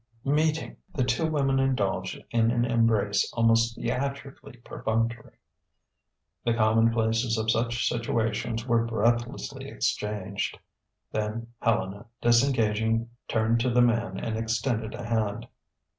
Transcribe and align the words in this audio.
Meeting, 0.25 0.77
the 0.95 1.03
two 1.03 1.27
women 1.27 1.59
indulged 1.59 2.19
in 2.31 2.49
an 2.49 2.65
embrace 2.65 3.31
almost 3.33 3.75
theatrically 3.75 4.57
perfunctory. 4.65 5.35
The 6.43 6.55
commonplaces 6.55 7.37
of 7.37 7.51
such 7.51 7.87
situations 7.87 8.65
were 8.65 8.83
breathlessly 8.83 9.67
exchanged. 9.67 10.57
Then 11.11 11.53
Helena, 11.61 12.07
disengaging 12.19 13.11
turned 13.27 13.59
to 13.59 13.69
the 13.69 13.83
man 13.83 14.19
and 14.19 14.37
extended 14.39 14.95
a 14.95 15.05
hand. 15.05 15.47